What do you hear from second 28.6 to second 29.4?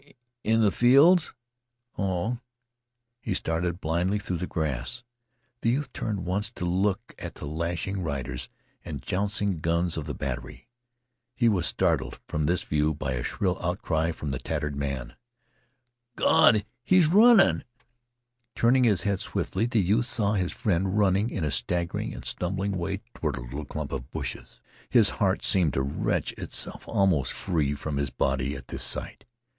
this sight.